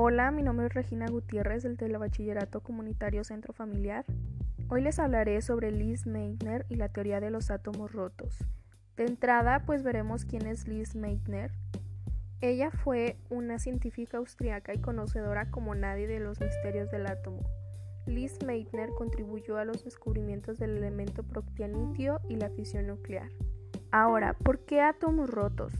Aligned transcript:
Hola, 0.00 0.30
mi 0.30 0.44
nombre 0.44 0.66
es 0.66 0.74
Regina 0.74 1.08
Gutiérrez 1.08 1.64
del 1.64 1.76
Telebachillerato 1.76 2.60
Comunitario 2.60 3.24
Centro 3.24 3.52
Familiar. 3.52 4.04
Hoy 4.68 4.80
les 4.80 5.00
hablaré 5.00 5.42
sobre 5.42 5.72
Liz 5.72 6.06
Meitner 6.06 6.64
y 6.68 6.76
la 6.76 6.88
teoría 6.88 7.18
de 7.18 7.30
los 7.30 7.50
átomos 7.50 7.90
rotos. 7.90 8.38
De 8.96 9.06
entrada, 9.06 9.64
pues 9.66 9.82
veremos 9.82 10.24
quién 10.24 10.46
es 10.46 10.68
Liz 10.68 10.94
Meitner. 10.94 11.50
Ella 12.40 12.70
fue 12.70 13.16
una 13.28 13.58
científica 13.58 14.18
austriaca 14.18 14.72
y 14.72 14.78
conocedora 14.80 15.50
como 15.50 15.74
nadie 15.74 16.06
de 16.06 16.20
los 16.20 16.38
misterios 16.38 16.92
del 16.92 17.08
átomo. 17.08 17.40
Liz 18.06 18.38
Meitner 18.46 18.90
contribuyó 18.96 19.56
a 19.56 19.64
los 19.64 19.84
descubrimientos 19.84 20.60
del 20.60 20.76
elemento 20.76 21.24
proctianitio 21.24 22.20
y 22.28 22.36
la 22.36 22.50
fisión 22.50 22.86
nuclear. 22.86 23.30
Ahora, 23.90 24.34
¿por 24.34 24.60
qué 24.60 24.80
átomos 24.80 25.28
rotos? 25.28 25.72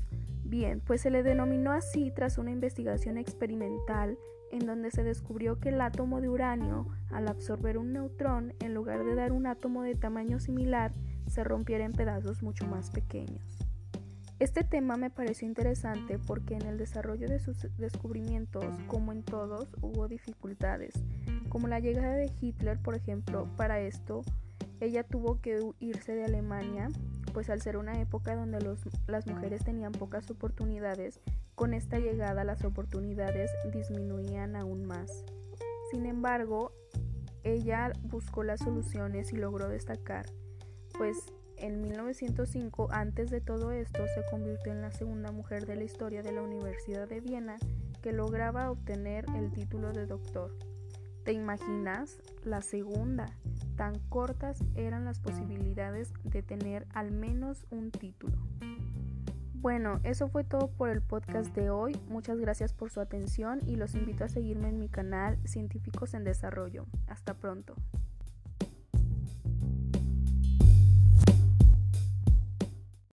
Bien, 0.49 0.81
pues 0.81 1.03
se 1.03 1.11
le 1.11 1.23
denominó 1.23 1.73
así 1.73 2.11
tras 2.11 2.39
una 2.39 2.51
investigación 2.51 3.19
experimental 3.19 4.19
en 4.51 4.65
donde 4.65 4.91
se 4.91 5.05
descubrió 5.05 5.61
que 5.61 5.69
el 5.69 5.79
átomo 5.83 6.23
de 6.23 6.31
uranio, 6.31 6.89
al 7.11 7.29
absorber 7.29 7.77
un 7.77 7.93
neutrón, 7.93 8.55
en 8.61 8.73
lugar 8.73 9.05
de 9.05 9.15
dar 9.15 9.33
un 9.33 9.47
átomo 9.47 9.83
de 9.83 9.95
tamaño 9.95 10.41
similar, 10.41 10.95
se 11.27 11.45
rompiera 11.45 11.85
en 11.85 11.93
pedazos 11.93 12.43
mucho 12.43 12.67
más 12.67 12.91
pequeños. 12.91 13.59
Este 14.39 14.65
tema 14.65 14.97
me 14.97 15.11
pareció 15.11 15.47
interesante 15.47 16.19
porque 16.19 16.55
en 16.55 16.63
el 16.63 16.79
desarrollo 16.79 17.29
de 17.29 17.41
sus 17.41 17.67
descubrimientos, 17.77 18.65
como 18.87 19.13
en 19.13 19.25
todos, 19.25 19.69
hubo 19.83 20.09
dificultades, 20.09 20.95
como 21.51 21.69
la 21.69 21.81
llegada 21.81 22.15
de 22.15 22.33
Hitler, 22.41 22.79
por 22.79 22.95
ejemplo, 22.95 23.51
para 23.59 23.81
esto, 23.81 24.23
ella 24.81 25.03
tuvo 25.05 25.41
que 25.41 25.61
irse 25.81 26.15
de 26.15 26.25
Alemania 26.25 26.89
pues 27.33 27.51
al 27.51 27.61
ser 27.61 27.77
una 27.77 28.01
época 28.01 28.35
donde 28.35 28.59
las 29.07 29.27
mujeres 29.27 29.65
tenían 29.65 29.93
pocas 29.93 30.31
oportunidades, 30.31 31.21
con 31.55 31.75
esta 31.75 31.99
llegada 31.99 32.45
las 32.45 32.65
oportunidades 32.65 33.51
disminuían 33.73 34.57
aún 34.57 34.85
más. 34.85 35.25
Sin 35.91 36.07
embargo, 36.07 36.73
ella 37.45 37.93
buscó 38.03 38.43
las 38.43 38.61
soluciones 38.61 39.33
y 39.33 39.37
logró 39.37 39.69
destacar, 39.69 40.27
pues 40.97 41.17
en 41.57 41.81
1905, 41.81 42.89
antes 42.91 43.31
de 43.31 43.41
todo 43.41 43.73
esto, 43.73 44.05
se 44.15 44.23
convirtió 44.31 44.73
en 44.73 44.81
la 44.81 44.93
segunda 44.93 45.33
mujer 45.33 45.67
de 45.67 45.77
la 45.77 45.85
historia 45.85 46.23
de 46.23 46.33
la 46.33 46.43
Universidad 46.43 47.09
de 47.09 47.21
Viena 47.21 47.57
que 48.03 48.13
lograba 48.13 48.71
obtener 48.71 49.27
el 49.37 49.53
título 49.53 49.93
de 49.93 50.07
doctor. 50.07 50.57
¿Te 51.29 51.35
imaginas? 51.35 52.17
La 52.43 52.63
segunda. 52.63 53.27
Tan 53.77 53.99
cortas 54.09 54.65
eran 54.77 55.05
las 55.05 55.21
posibilidades 55.21 56.15
de 56.25 56.43
tener 56.43 56.87
al 56.95 57.11
menos 57.11 57.67
un 57.69 57.91
título. 57.91 58.39
Bueno, 59.53 60.01
eso 60.05 60.29
fue 60.29 60.43
todo 60.43 60.69
por 60.71 60.89
el 60.89 61.03
podcast 61.03 61.55
de 61.55 61.69
hoy. 61.69 61.95
Muchas 62.09 62.39
gracias 62.39 62.73
por 62.73 62.91
su 62.91 63.03
atención 63.03 63.61
y 63.67 63.77
los 63.77 63.95
invito 63.95 64.25
a 64.25 64.31
seguirme 64.31 64.71
en 64.71 64.79
mi 64.79 64.89
canal 64.89 65.39
Científicos 65.45 66.15
en 66.15 66.25
Desarrollo. 66.25 66.87
Hasta 67.09 67.35
pronto. 67.35 67.75